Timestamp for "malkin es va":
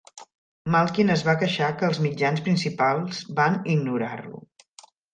0.75-1.35